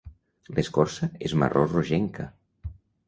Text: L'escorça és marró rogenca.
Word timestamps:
L'escorça 0.59 1.09
és 1.29 1.35
marró 1.43 1.67
rogenca. 1.67 2.27